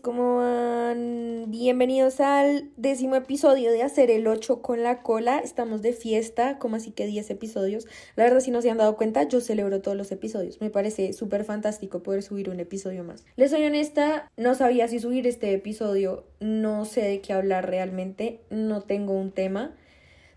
¿cómo 0.00 0.38
van? 0.38 1.44
Bienvenidos 1.48 2.18
al 2.20 2.70
décimo 2.76 3.14
episodio 3.14 3.70
de 3.70 3.82
Hacer 3.82 4.10
el 4.10 4.26
8 4.26 4.62
con 4.62 4.82
la 4.82 5.02
cola. 5.02 5.38
Estamos 5.38 5.82
de 5.82 5.92
fiesta, 5.92 6.58
como 6.58 6.76
así 6.76 6.92
que 6.92 7.06
10 7.06 7.28
episodios. 7.30 7.86
La 8.16 8.24
verdad, 8.24 8.40
si 8.40 8.50
no 8.50 8.62
se 8.62 8.70
han 8.70 8.78
dado 8.78 8.96
cuenta, 8.96 9.24
yo 9.24 9.40
celebro 9.40 9.82
todos 9.82 9.96
los 9.96 10.10
episodios. 10.12 10.60
Me 10.60 10.70
parece 10.70 11.12
súper 11.12 11.44
fantástico 11.44 12.02
poder 12.02 12.22
subir 12.22 12.48
un 12.48 12.58
episodio 12.58 13.04
más. 13.04 13.24
Les 13.36 13.50
soy 13.50 13.64
honesta, 13.64 14.30
no 14.36 14.54
sabía 14.54 14.88
si 14.88 14.98
subir 14.98 15.26
este 15.26 15.52
episodio, 15.52 16.24
no 16.40 16.86
sé 16.86 17.02
de 17.02 17.20
qué 17.20 17.34
hablar 17.34 17.68
realmente, 17.68 18.40
no 18.50 18.80
tengo 18.82 19.12
un 19.12 19.30
tema. 19.30 19.76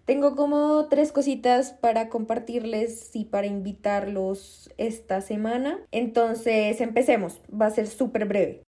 Tengo 0.06 0.36
como 0.36 0.88
tres 0.90 1.12
cositas 1.12 1.72
para 1.72 2.10
compartirles 2.10 3.16
y 3.16 3.26
para 3.26 3.48
invitarlos 3.48 4.70
esta 4.78 5.22
semana. 5.22 5.80
Entonces, 5.92 6.82
empecemos. 6.82 7.42
Va 7.50 7.68
a 7.68 7.72
ser 7.72 7.88
súper 7.88 8.26
breve 8.26 8.67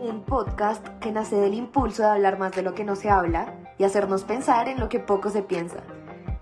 un 0.00 0.24
podcast 0.24 0.86
que 1.00 1.12
nace 1.12 1.36
del 1.36 1.54
impulso 1.54 2.02
de 2.02 2.08
hablar 2.08 2.38
más 2.38 2.52
de 2.52 2.62
lo 2.62 2.74
que 2.74 2.84
no 2.84 2.96
se 2.96 3.10
habla 3.10 3.54
y 3.78 3.84
hacernos 3.84 4.24
pensar 4.24 4.68
en 4.68 4.80
lo 4.80 4.88
que 4.88 4.98
poco 4.98 5.30
se 5.30 5.42
piensa. 5.42 5.82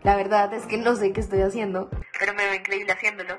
La 0.02 0.16
verdad 0.16 0.52
es 0.54 0.64
que 0.66 0.78
no 0.78 0.94
sé 0.94 1.12
qué 1.12 1.20
estoy 1.20 1.42
haciendo, 1.42 1.90
pero 2.18 2.34
me 2.34 2.44
veo 2.44 2.54
increíble 2.54 2.92
haciéndolo. 2.92 3.34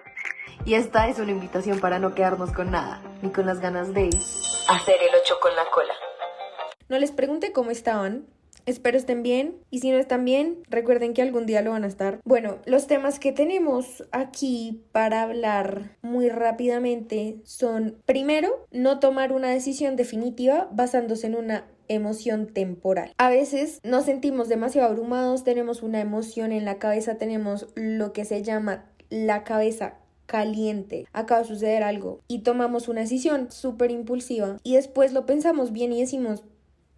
Y 0.66 0.73
esta 0.73 1.07
es 1.07 1.20
una 1.20 1.31
invitación 1.31 1.79
para 1.79 1.99
no 1.99 2.13
quedarnos 2.13 2.52
con 2.52 2.70
nada, 2.70 3.02
ni 3.21 3.29
con 3.31 3.45
las 3.45 3.62
ganas 3.62 3.93
de 3.93 4.09
hacer 4.67 4.95
el 5.02 5.16
ocho 5.21 5.40
con 5.41 5.55
la 5.55 5.66
cola. 5.71 5.93
No 6.90 6.99
les 6.99 7.12
pregunté 7.12 7.54
cómo 7.54 7.71
estaban, 7.71 8.27
Espero 8.69 8.99
estén 8.99 9.23
bien 9.23 9.55
y 9.71 9.79
si 9.79 9.89
no 9.89 9.97
están 9.97 10.23
bien, 10.25 10.59
recuerden 10.69 11.15
que 11.15 11.23
algún 11.23 11.47
día 11.47 11.63
lo 11.63 11.71
van 11.71 11.85
a 11.85 11.87
estar. 11.87 12.19
Bueno, 12.23 12.59
los 12.67 12.85
temas 12.85 13.17
que 13.17 13.31
tenemos 13.31 14.07
aquí 14.11 14.83
para 14.91 15.23
hablar 15.23 15.97
muy 16.03 16.29
rápidamente 16.29 17.39
son, 17.43 17.97
primero, 18.05 18.67
no 18.69 18.99
tomar 18.99 19.33
una 19.33 19.49
decisión 19.49 19.95
definitiva 19.95 20.69
basándose 20.71 21.25
en 21.25 21.33
una 21.33 21.65
emoción 21.87 22.45
temporal. 22.45 23.11
A 23.17 23.31
veces 23.31 23.79
nos 23.81 24.05
sentimos 24.05 24.49
demasiado 24.49 24.87
abrumados, 24.87 25.43
tenemos 25.43 25.81
una 25.81 25.99
emoción 25.99 26.51
en 26.51 26.63
la 26.63 26.77
cabeza, 26.77 27.17
tenemos 27.17 27.70
lo 27.73 28.13
que 28.13 28.23
se 28.23 28.43
llama 28.43 28.85
la 29.09 29.43
cabeza 29.43 29.95
caliente, 30.27 31.07
acaba 31.11 31.41
de 31.41 31.48
suceder 31.48 31.81
algo 31.81 32.20
y 32.27 32.43
tomamos 32.43 32.87
una 32.87 33.01
decisión 33.01 33.51
súper 33.51 33.89
impulsiva 33.89 34.57
y 34.61 34.76
después 34.76 35.11
lo 35.11 35.26
pensamos 35.26 35.71
bien 35.71 35.91
y 35.91 36.01
decimos, 36.01 36.43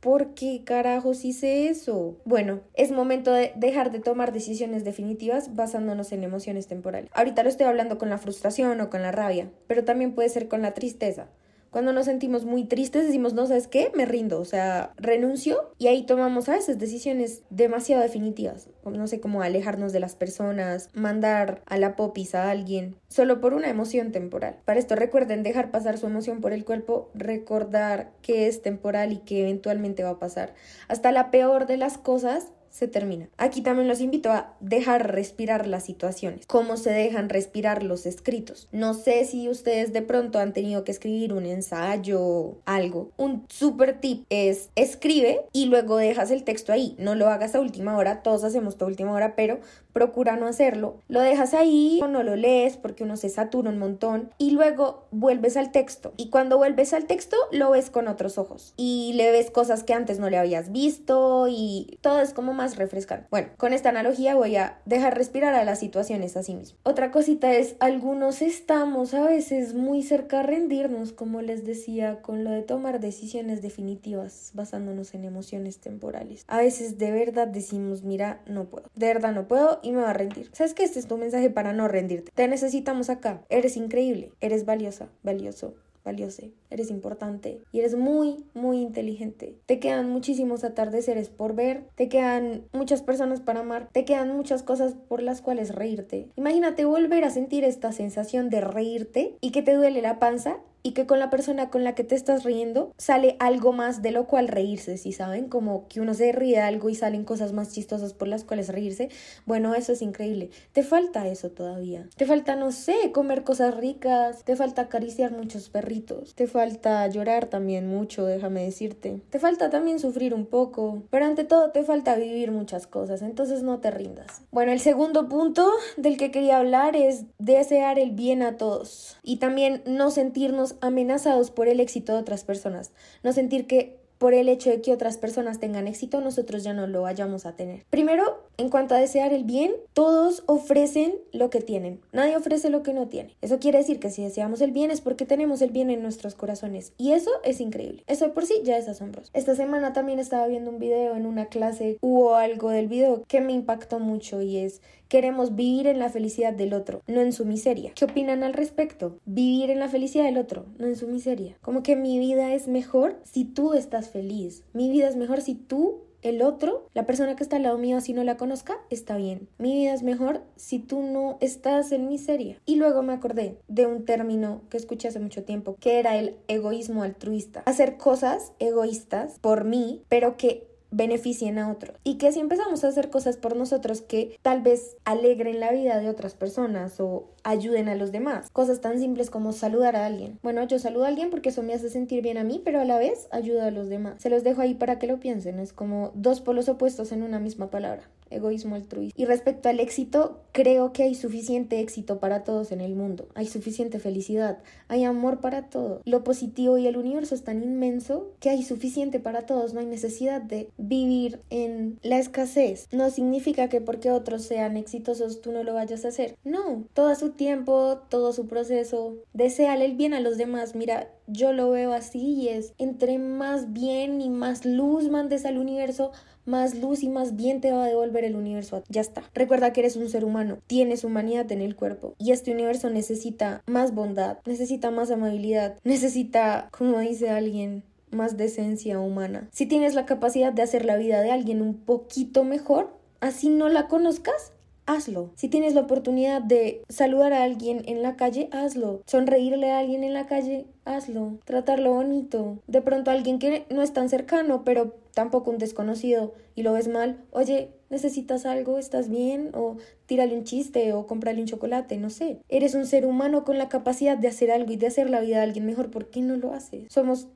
¿Por 0.01 0.33
qué 0.33 0.63
carajos 0.65 1.23
hice 1.25 1.67
eso? 1.67 2.17
Bueno, 2.25 2.61
es 2.73 2.91
momento 2.91 3.31
de 3.31 3.53
dejar 3.55 3.91
de 3.91 3.99
tomar 3.99 4.31
decisiones 4.31 4.83
definitivas 4.83 5.55
basándonos 5.55 6.11
en 6.11 6.23
emociones 6.23 6.65
temporales. 6.65 7.11
Ahorita 7.13 7.43
lo 7.43 7.49
estoy 7.49 7.67
hablando 7.67 7.99
con 7.99 8.09
la 8.09 8.17
frustración 8.17 8.81
o 8.81 8.89
con 8.89 9.03
la 9.03 9.11
rabia, 9.11 9.51
pero 9.67 9.83
también 9.83 10.15
puede 10.15 10.29
ser 10.29 10.47
con 10.47 10.63
la 10.63 10.73
tristeza. 10.73 11.27
Cuando 11.71 11.93
nos 11.93 12.05
sentimos 12.05 12.43
muy 12.43 12.65
tristes 12.65 13.05
decimos, 13.05 13.33
no, 13.33 13.47
¿sabes 13.47 13.69
qué? 13.69 13.93
Me 13.95 14.05
rindo, 14.05 14.41
o 14.41 14.45
sea, 14.45 14.91
renuncio 14.97 15.73
y 15.77 15.87
ahí 15.87 16.05
tomamos 16.05 16.49
a 16.49 16.55
veces 16.55 16.77
decisiones 16.79 17.43
demasiado 17.49 18.01
definitivas, 18.03 18.67
no 18.83 19.07
sé, 19.07 19.21
cómo 19.21 19.41
alejarnos 19.41 19.93
de 19.93 20.01
las 20.01 20.15
personas, 20.15 20.89
mandar 20.93 21.63
a 21.65 21.77
la 21.77 21.95
popis 21.95 22.35
a 22.35 22.51
alguien, 22.51 22.97
solo 23.07 23.39
por 23.39 23.53
una 23.53 23.69
emoción 23.69 24.11
temporal. 24.11 24.57
Para 24.65 24.81
esto 24.81 24.97
recuerden 24.97 25.43
dejar 25.43 25.71
pasar 25.71 25.97
su 25.97 26.07
emoción 26.07 26.41
por 26.41 26.51
el 26.51 26.65
cuerpo, 26.65 27.09
recordar 27.13 28.11
que 28.21 28.47
es 28.47 28.61
temporal 28.61 29.13
y 29.13 29.19
que 29.19 29.39
eventualmente 29.39 30.03
va 30.03 30.09
a 30.09 30.19
pasar. 30.19 30.53
Hasta 30.89 31.13
la 31.13 31.31
peor 31.31 31.67
de 31.67 31.77
las 31.77 31.97
cosas 31.97 32.51
se 32.71 32.87
termina. 32.87 33.29
Aquí 33.37 33.61
también 33.61 33.87
los 33.87 34.01
invito 34.01 34.31
a 34.31 34.55
dejar 34.59 35.11
respirar 35.13 35.67
las 35.67 35.85
situaciones, 35.85 36.45
cómo 36.47 36.77
se 36.77 36.89
dejan 36.89 37.29
respirar 37.29 37.83
los 37.83 38.05
escritos. 38.05 38.67
No 38.71 38.93
sé 38.93 39.25
si 39.25 39.49
ustedes 39.49 39.93
de 39.93 40.01
pronto 40.01 40.39
han 40.39 40.53
tenido 40.53 40.83
que 40.83 40.91
escribir 40.91 41.33
un 41.33 41.45
ensayo 41.45 42.57
algo. 42.65 43.11
Un 43.17 43.45
super 43.49 43.99
tip 43.99 44.25
es 44.29 44.69
escribe 44.75 45.45
y 45.53 45.65
luego 45.65 45.97
dejas 45.97 46.31
el 46.31 46.43
texto 46.43 46.71
ahí. 46.71 46.95
No 46.97 47.15
lo 47.15 47.29
hagas 47.29 47.55
a 47.55 47.59
última 47.59 47.97
hora, 47.97 48.23
todos 48.23 48.43
hacemos 48.43 48.81
a 48.81 48.85
última 48.85 49.11
hora, 49.13 49.35
pero 49.35 49.59
procura 49.93 50.35
no 50.35 50.47
hacerlo. 50.47 50.97
Lo 51.07 51.21
dejas 51.21 51.53
ahí 51.53 51.99
o 52.01 52.07
no 52.07 52.23
lo 52.23 52.35
lees 52.35 52.77
porque 52.77 53.03
uno 53.03 53.17
se 53.17 53.29
satura 53.29 53.69
un 53.69 53.79
montón 53.79 54.31
y 54.37 54.51
luego 54.51 55.05
vuelves 55.11 55.57
al 55.57 55.71
texto. 55.71 56.13
Y 56.17 56.29
cuando 56.29 56.57
vuelves 56.57 56.93
al 56.93 57.05
texto 57.05 57.37
lo 57.51 57.71
ves 57.71 57.89
con 57.89 58.07
otros 58.07 58.37
ojos 58.37 58.73
y 58.77 59.13
le 59.15 59.31
ves 59.31 59.51
cosas 59.51 59.83
que 59.83 59.93
antes 59.93 60.19
no 60.19 60.29
le 60.29 60.37
habías 60.37 60.71
visto 60.71 61.47
y 61.49 61.97
todo 62.01 62.21
es 62.21 62.33
como 62.33 62.53
más 62.53 62.77
refrescante. 62.77 63.27
Bueno, 63.29 63.49
con 63.57 63.73
esta 63.73 63.89
analogía 63.89 64.35
voy 64.35 64.55
a 64.55 64.79
dejar 64.85 65.17
respirar 65.17 65.53
a 65.53 65.65
las 65.65 65.79
situaciones 65.79 66.37
así 66.37 66.55
mismo. 66.55 66.77
Otra 66.83 67.11
cosita 67.11 67.53
es, 67.53 67.75
algunos 67.79 68.41
estamos 68.41 69.13
a 69.13 69.25
veces 69.25 69.73
muy 69.73 70.03
cerca 70.03 70.39
a 70.39 70.43
rendirnos, 70.43 71.11
como 71.11 71.41
les 71.41 71.65
decía, 71.65 72.21
con 72.21 72.43
lo 72.43 72.51
de 72.51 72.61
tomar 72.61 72.99
decisiones 72.99 73.61
definitivas 73.61 74.51
basándonos 74.53 75.13
en 75.13 75.25
emociones 75.25 75.79
temporales. 75.79 76.43
A 76.47 76.57
veces 76.57 76.97
de 76.97 77.11
verdad 77.11 77.47
decimos, 77.47 78.03
mira, 78.03 78.41
no 78.45 78.65
puedo. 78.65 78.89
De 78.95 79.07
verdad 79.07 79.33
no 79.33 79.47
puedo 79.47 79.79
y 79.83 79.91
me 79.91 80.01
va 80.01 80.11
a 80.11 80.13
rendir. 80.13 80.49
¿Sabes 80.53 80.73
que 80.73 80.83
Este 80.83 80.99
es 80.99 81.07
tu 81.07 81.17
mensaje 81.17 81.49
para 81.49 81.73
no 81.73 81.87
rendirte. 81.87 82.31
Te 82.33 82.47
necesitamos 82.47 83.09
acá. 83.09 83.43
Eres 83.49 83.77
increíble. 83.77 84.31
Eres 84.41 84.65
valiosa, 84.65 85.09
valioso 85.23 85.73
valioso, 86.03 86.43
eres 86.69 86.89
importante 86.89 87.61
y 87.71 87.79
eres 87.79 87.95
muy, 87.95 88.43
muy 88.53 88.81
inteligente. 88.81 89.55
Te 89.65 89.79
quedan 89.79 90.09
muchísimos 90.09 90.63
atardeceres 90.63 91.29
por 91.29 91.55
ver, 91.55 91.83
te 91.95 92.09
quedan 92.09 92.63
muchas 92.73 93.01
personas 93.01 93.41
para 93.41 93.61
amar, 93.61 93.89
te 93.91 94.05
quedan 94.05 94.35
muchas 94.35 94.63
cosas 94.63 94.95
por 95.07 95.21
las 95.21 95.41
cuales 95.41 95.73
reírte. 95.75 96.27
Imagínate 96.35 96.85
volver 96.85 97.23
a 97.23 97.29
sentir 97.29 97.63
esta 97.63 97.91
sensación 97.91 98.49
de 98.49 98.61
reírte 98.61 99.35
y 99.41 99.51
que 99.51 99.61
te 99.61 99.73
duele 99.73 100.01
la 100.01 100.19
panza 100.19 100.57
y 100.83 100.91
que 100.91 101.05
con 101.05 101.19
la 101.19 101.29
persona 101.29 101.69
con 101.69 101.83
la 101.83 101.95
que 101.95 102.03
te 102.03 102.15
estás 102.15 102.43
riendo 102.43 102.93
sale 102.97 103.35
algo 103.39 103.71
más 103.73 104.01
de 104.01 104.11
lo 104.11 104.27
cual 104.27 104.47
reírse, 104.47 104.97
si 104.97 105.11
saben, 105.11 105.47
como 105.47 105.87
que 105.87 106.01
uno 106.01 106.13
se 106.13 106.31
ríe 106.31 106.57
de 106.57 106.61
algo 106.61 106.89
y 106.89 106.95
salen 106.95 107.23
cosas 107.23 107.53
más 107.53 107.71
chistosas 107.71 108.13
por 108.13 108.27
las 108.27 108.43
cuales 108.43 108.69
reírse, 108.69 109.09
bueno, 109.45 109.75
eso 109.75 109.93
es 109.93 110.01
increíble. 110.01 110.49
Te 110.73 110.83
falta 110.83 111.27
eso 111.27 111.49
todavía. 111.49 112.07
Te 112.15 112.25
falta, 112.25 112.55
no 112.55 112.71
sé, 112.71 113.11
comer 113.11 113.43
cosas 113.43 113.75
ricas, 113.75 114.43
te 114.43 114.55
falta 114.55 114.83
acariciar 114.83 115.31
muchos 115.31 115.69
perritos, 115.69 116.35
te 116.35 116.47
falta 116.47 117.07
llorar 117.07 117.45
también 117.47 117.87
mucho, 117.87 118.25
déjame 118.25 118.63
decirte. 118.63 119.21
Te 119.29 119.39
falta 119.39 119.69
también 119.69 119.99
sufrir 119.99 120.33
un 120.33 120.45
poco, 120.45 121.03
pero 121.09 121.25
ante 121.25 121.43
todo 121.43 121.71
te 121.71 121.83
falta 121.83 122.15
vivir 122.15 122.51
muchas 122.51 122.87
cosas, 122.87 123.21
entonces 123.21 123.63
no 123.63 123.79
te 123.79 123.91
rindas. 123.91 124.41
Bueno, 124.51 124.71
el 124.71 124.79
segundo 124.79 125.29
punto 125.29 125.71
del 125.97 126.17
que 126.17 126.31
quería 126.31 126.57
hablar 126.57 126.95
es 126.95 127.25
desear 127.39 127.99
el 127.99 128.11
bien 128.11 128.41
a 128.43 128.57
todos 128.57 129.17
y 129.23 129.37
también 129.37 129.81
no 129.85 130.11
sentirnos 130.11 130.70
amenazados 130.81 131.51
por 131.51 131.67
el 131.67 131.79
éxito 131.79 132.13
de 132.13 132.19
otras 132.19 132.43
personas, 132.43 132.91
no 133.23 133.33
sentir 133.33 133.67
que 133.67 134.01
por 134.21 134.35
el 134.35 134.49
hecho 134.49 134.69
de 134.69 134.81
que 134.81 134.93
otras 134.93 135.17
personas 135.17 135.59
tengan 135.59 135.87
éxito, 135.87 136.21
nosotros 136.21 136.63
ya 136.63 136.73
no 136.73 136.85
lo 136.85 137.01
vayamos 137.01 137.47
a 137.47 137.55
tener. 137.55 137.85
Primero, 137.89 138.43
en 138.57 138.69
cuanto 138.69 138.93
a 138.93 138.99
desear 138.99 139.33
el 139.33 139.45
bien, 139.45 139.73
todos 139.93 140.43
ofrecen 140.45 141.15
lo 141.31 141.49
que 141.49 141.59
tienen. 141.59 142.01
Nadie 142.11 142.37
ofrece 142.37 142.69
lo 142.69 142.83
que 142.83 142.93
no 142.93 143.07
tiene. 143.07 143.35
Eso 143.41 143.57
quiere 143.57 143.79
decir 143.79 143.99
que 143.99 144.11
si 144.11 144.23
deseamos 144.23 144.61
el 144.61 144.69
bien 144.69 144.91
es 144.91 145.01
porque 145.01 145.25
tenemos 145.25 145.63
el 145.63 145.71
bien 145.71 145.89
en 145.89 146.03
nuestros 146.03 146.35
corazones. 146.35 146.93
Y 146.99 147.13
eso 147.13 147.31
es 147.43 147.59
increíble. 147.61 148.03
Eso 148.05 148.31
por 148.31 148.45
sí 148.45 148.61
ya 148.63 148.77
es 148.77 148.87
asombroso. 148.87 149.31
Esta 149.33 149.55
semana 149.55 149.91
también 149.91 150.19
estaba 150.19 150.45
viendo 150.45 150.69
un 150.69 150.77
video 150.77 151.15
en 151.15 151.25
una 151.25 151.47
clase. 151.47 151.97
Hubo 152.01 152.35
algo 152.35 152.69
del 152.69 152.87
video 152.87 153.23
que 153.27 153.41
me 153.41 153.53
impactó 153.53 153.97
mucho 153.97 154.43
y 154.43 154.57
es 154.57 154.81
queremos 155.11 155.57
vivir 155.57 155.87
en 155.87 155.99
la 155.99 156.07
felicidad 156.07 156.53
del 156.53 156.73
otro, 156.73 157.01
no 157.05 157.19
en 157.19 157.33
su 157.33 157.43
miseria. 157.43 157.91
¿Qué 157.93 158.05
opinan 158.05 158.43
al 158.43 158.53
respecto? 158.53 159.19
Vivir 159.25 159.69
en 159.69 159.79
la 159.79 159.89
felicidad 159.89 160.23
del 160.23 160.37
otro, 160.37 160.67
no 160.79 160.87
en 160.87 160.95
su 160.95 161.09
miseria. 161.09 161.57
Como 161.61 161.83
que 161.83 161.97
mi 161.97 162.17
vida 162.17 162.53
es 162.53 162.69
mejor 162.69 163.19
si 163.25 163.43
tú 163.43 163.73
estás 163.73 164.09
feliz. 164.09 164.63
Mi 164.71 164.89
vida 164.89 165.09
es 165.09 165.17
mejor 165.17 165.41
si 165.41 165.55
tú 165.55 165.99
el 166.21 166.41
otro, 166.41 166.87
la 166.93 167.05
persona 167.05 167.35
que 167.35 167.43
está 167.43 167.57
al 167.57 167.63
lado 167.63 167.77
mío, 167.77 167.99
si 167.99 168.13
no 168.13 168.23
la 168.23 168.37
conozca, 168.37 168.77
está 168.89 169.17
bien. 169.17 169.49
Mi 169.57 169.73
vida 169.73 169.93
es 169.93 170.01
mejor 170.01 170.43
si 170.55 170.79
tú 170.79 171.01
no 171.01 171.37
estás 171.41 171.91
en 171.91 172.07
miseria. 172.07 172.61
Y 172.65 172.77
luego 172.77 173.03
me 173.03 173.11
acordé 173.11 173.57
de 173.67 173.87
un 173.87 174.05
término 174.05 174.61
que 174.69 174.77
escuché 174.77 175.09
hace 175.09 175.19
mucho 175.19 175.43
tiempo, 175.43 175.75
que 175.81 175.99
era 175.99 176.17
el 176.17 176.37
egoísmo 176.47 177.03
altruista. 177.03 177.63
Hacer 177.65 177.97
cosas 177.97 178.53
egoístas 178.59 179.39
por 179.41 179.65
mí, 179.65 180.03
pero 180.07 180.37
que 180.37 180.70
beneficien 180.91 181.57
a 181.57 181.71
otros. 181.71 181.95
Y 182.03 182.15
que 182.17 182.31
si 182.31 182.39
empezamos 182.39 182.83
a 182.83 182.89
hacer 182.89 183.09
cosas 183.09 183.37
por 183.37 183.55
nosotros 183.55 184.01
que 184.01 184.37
tal 184.41 184.61
vez 184.61 184.97
alegren 185.05 185.59
la 185.59 185.71
vida 185.71 185.99
de 185.99 186.09
otras 186.09 186.35
personas 186.35 186.99
o 186.99 187.25
ayuden 187.43 187.89
a 187.89 187.95
los 187.95 188.11
demás. 188.11 188.49
Cosas 188.51 188.81
tan 188.81 188.99
simples 188.99 189.29
como 189.29 189.51
saludar 189.51 189.95
a 189.95 190.05
alguien. 190.05 190.39
Bueno, 190.43 190.63
yo 190.67 190.79
saludo 190.79 191.05
a 191.05 191.07
alguien 191.07 191.29
porque 191.29 191.49
eso 191.49 191.63
me 191.63 191.73
hace 191.73 191.89
sentir 191.89 192.21
bien 192.21 192.37
a 192.37 192.43
mí, 192.43 192.61
pero 192.63 192.81
a 192.81 192.85
la 192.85 192.99
vez 192.99 193.27
ayuda 193.31 193.67
a 193.67 193.71
los 193.71 193.89
demás. 193.89 194.21
Se 194.21 194.29
los 194.29 194.43
dejo 194.43 194.61
ahí 194.61 194.73
para 194.73 194.99
que 194.99 195.07
lo 195.07 195.19
piensen. 195.19 195.59
Es 195.59 195.73
como 195.73 196.11
dos 196.13 196.41
polos 196.41 196.69
opuestos 196.69 197.11
en 197.11 197.23
una 197.23 197.39
misma 197.39 197.69
palabra. 197.69 198.03
Egoísmo 198.31 198.75
altruista. 198.75 199.21
Y 199.21 199.25
respecto 199.25 199.69
al 199.69 199.79
éxito, 199.79 200.41
creo 200.51 200.93
que 200.93 201.03
hay 201.03 201.15
suficiente 201.15 201.79
éxito 201.79 202.19
para 202.19 202.43
todos 202.43 202.71
en 202.71 202.81
el 202.81 202.95
mundo. 202.95 203.27
Hay 203.35 203.47
suficiente 203.47 203.99
felicidad. 203.99 204.59
Hay 204.87 205.03
amor 205.03 205.39
para 205.39 205.69
todo. 205.69 206.01
Lo 206.05 206.23
positivo 206.23 206.77
y 206.77 206.87
el 206.87 206.97
universo 206.97 207.35
es 207.35 207.43
tan 207.43 207.63
inmenso 207.63 208.31
que 208.39 208.49
hay 208.49 208.63
suficiente 208.63 209.19
para 209.19 209.45
todos. 209.45 209.73
No 209.73 209.79
hay 209.79 209.85
necesidad 209.85 210.41
de 210.41 210.69
vivir 210.77 211.39
en 211.49 211.99
la 212.01 212.19
escasez. 212.19 212.87
No 212.91 213.09
significa 213.09 213.69
que 213.69 213.81
porque 213.81 214.11
otros 214.11 214.43
sean 214.43 214.77
exitosos 214.77 215.41
tú 215.41 215.51
no 215.51 215.63
lo 215.63 215.73
vayas 215.73 216.05
a 216.05 216.09
hacer. 216.09 216.37
No, 216.43 216.85
toda 216.93 217.15
su 217.15 217.31
tiempo, 217.31 217.99
todo 218.09 218.33
su 218.33 218.47
proceso. 218.47 219.15
Deseale 219.33 219.85
el 219.85 219.95
bien 219.95 220.13
a 220.13 220.19
los 220.19 220.37
demás. 220.37 220.75
Mira, 220.75 221.09
yo 221.31 221.53
lo 221.53 221.69
veo 221.69 221.93
así 221.93 222.19
y 222.19 222.49
es 222.49 222.73
entre 222.77 223.17
más 223.17 223.73
bien 223.73 224.21
y 224.21 224.29
más 224.29 224.65
luz 224.65 225.09
mandes 225.09 225.45
al 225.45 225.57
universo, 225.57 226.11
más 226.45 226.75
luz 226.75 227.03
y 227.03 227.09
más 227.09 227.35
bien 227.35 227.61
te 227.61 227.71
va 227.71 227.83
a 227.83 227.87
devolver 227.87 228.23
el 228.23 228.35
universo. 228.35 228.83
Ya 228.89 229.01
está. 229.01 229.23
Recuerda 229.33 229.73
que 229.73 229.81
eres 229.81 229.95
un 229.95 230.09
ser 230.09 230.25
humano, 230.25 230.59
tienes 230.67 231.03
humanidad 231.03 231.51
en 231.51 231.61
el 231.61 231.75
cuerpo 231.75 232.13
y 232.17 232.31
este 232.31 232.51
universo 232.51 232.89
necesita 232.89 233.63
más 233.65 233.93
bondad, 233.93 234.37
necesita 234.45 234.91
más 234.91 235.11
amabilidad, 235.11 235.77
necesita, 235.83 236.69
como 236.71 236.99
dice 236.99 237.29
alguien, 237.29 237.83
más 238.11 238.37
decencia 238.37 238.99
humana. 238.99 239.47
Si 239.51 239.65
tienes 239.65 239.93
la 239.93 240.05
capacidad 240.05 240.53
de 240.53 240.61
hacer 240.61 240.85
la 240.85 240.97
vida 240.97 241.21
de 241.21 241.31
alguien 241.31 241.61
un 241.61 241.75
poquito 241.75 242.43
mejor, 242.43 242.93
así 243.19 243.49
no 243.49 243.69
la 243.69 243.87
conozcas, 243.87 244.53
hazlo. 244.85 245.31
Si 245.35 245.47
tienes 245.47 245.73
la 245.73 245.81
oportunidad 245.81 246.41
de 246.41 246.83
saludar 246.89 247.33
a 247.33 247.43
alguien 247.43 247.83
en 247.85 248.01
la 248.01 248.15
calle, 248.15 248.49
hazlo. 248.51 249.01
Sonreírle 249.05 249.71
a 249.71 249.79
alguien 249.79 250.03
en 250.03 250.13
la 250.13 250.27
calle, 250.27 250.65
hazlo. 250.85 251.39
Tratarlo 251.45 251.93
bonito. 251.93 252.59
De 252.67 252.81
pronto 252.81 253.11
alguien 253.11 253.39
que 253.39 253.65
no 253.69 253.81
es 253.81 253.93
tan 253.93 254.09
cercano, 254.09 254.63
pero 254.63 254.95
tampoco 255.13 255.51
un 255.51 255.57
desconocido 255.57 256.33
y 256.55 256.63
lo 256.63 256.73
ves 256.73 256.87
mal, 256.87 257.17
oye, 257.31 257.71
¿necesitas 257.89 258.45
algo? 258.45 258.77
¿Estás 258.77 259.09
bien? 259.09 259.51
O 259.53 259.77
tírale 260.05 260.37
un 260.37 260.43
chiste 260.43 260.93
o 260.93 261.07
cómprale 261.07 261.41
un 261.41 261.47
chocolate, 261.47 261.97
no 261.97 262.09
sé. 262.09 262.39
Eres 262.49 262.75
un 262.75 262.85
ser 262.85 263.05
humano 263.05 263.43
con 263.43 263.57
la 263.57 263.69
capacidad 263.69 264.17
de 264.17 264.27
hacer 264.27 264.51
algo 264.51 264.71
y 264.71 264.77
de 264.77 264.87
hacer 264.87 265.09
la 265.09 265.21
vida 265.21 265.37
de 265.37 265.43
alguien 265.43 265.65
mejor, 265.65 265.91
¿por 265.91 266.09
qué 266.09 266.21
no 266.21 266.35
lo 266.35 266.53
haces? 266.53 266.85
Somos 266.89 267.27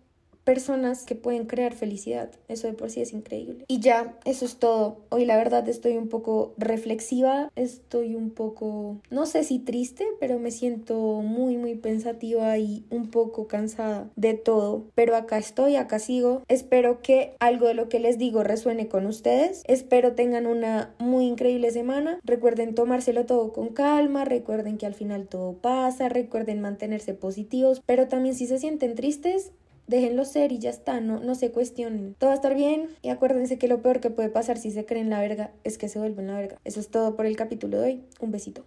personas 0.46 1.04
que 1.04 1.16
pueden 1.16 1.46
crear 1.46 1.74
felicidad. 1.74 2.32
Eso 2.48 2.68
de 2.68 2.74
por 2.74 2.90
sí 2.90 3.02
es 3.02 3.12
increíble. 3.12 3.66
Y 3.68 3.80
ya, 3.80 4.18
eso 4.24 4.46
es 4.46 4.58
todo. 4.58 5.00
Hoy 5.10 5.26
la 5.26 5.36
verdad 5.36 5.68
estoy 5.68 5.98
un 5.98 6.08
poco 6.08 6.54
reflexiva, 6.58 7.52
estoy 7.56 8.16
un 8.16 8.30
poco, 8.30 9.02
no 9.10 9.26
sé 9.26 9.44
si 9.44 9.60
triste, 9.60 10.06
pero 10.20 10.40
me 10.40 10.52
siento 10.52 10.96
muy, 11.22 11.58
muy 11.58 11.76
pensativa 11.76 12.58
y 12.58 12.86
un 12.90 13.10
poco 13.10 13.48
cansada 13.48 14.10
de 14.16 14.36
todo. 14.36 14.86
Pero 14.96 15.16
acá 15.16 15.38
estoy, 15.38 15.76
acá 15.76 16.00
sigo. 16.00 16.44
Espero 16.48 17.02
que 17.02 17.36
algo 17.40 17.68
de 17.68 17.74
lo 17.74 17.90
que 17.90 18.00
les 18.00 18.18
digo 18.18 18.44
resuene 18.44 18.88
con 18.88 19.08
ustedes. 19.08 19.64
Espero 19.68 20.14
tengan 20.14 20.46
una 20.46 20.94
muy 21.00 21.26
increíble 21.26 21.72
semana. 21.72 22.20
Recuerden 22.24 22.76
tomárselo 22.76 23.26
todo 23.26 23.52
con 23.52 23.70
calma, 23.70 24.26
recuerden 24.26 24.78
que 24.78 24.86
al 24.86 24.94
final 24.94 25.28
todo 25.28 25.54
pasa, 25.54 26.08
recuerden 26.08 26.62
mantenerse 26.62 27.14
positivos, 27.14 27.82
pero 27.86 28.08
también 28.08 28.36
si 28.36 28.46
se 28.46 28.60
sienten 28.60 28.96
tristes, 28.96 29.52
déjenlo 29.88 30.26
ser 30.26 30.52
y 30.52 30.60
ya 30.60 30.70
está, 30.70 31.00
no, 31.02 31.20
no 31.20 31.36
se 31.36 31.52
cuestionen. 31.52 32.16
Todo 32.18 32.30
va 32.30 32.34
a 32.34 32.36
estar 32.36 32.56
bien 32.56 32.90
y 33.02 33.10
acuérdense 33.10 33.58
que 33.58 33.68
lo 33.68 33.82
peor 33.82 34.00
que 34.00 34.10
puede 34.10 34.30
pasar 34.30 34.58
si 34.58 34.72
se 34.72 34.86
creen 34.86 35.10
la 35.10 35.20
verga 35.20 35.52
es 35.64 35.78
que 35.78 35.90
se 35.90 36.00
vuelven 36.00 36.28
la 36.28 36.36
verga. 36.36 36.60
Eso 36.64 36.80
es 36.80 36.90
todo 36.90 37.16
por 37.16 37.26
el 37.26 37.36
capítulo 37.36 37.80
de 37.80 37.84
hoy. 37.84 38.04
Un 38.20 38.32
besito. 38.32 38.64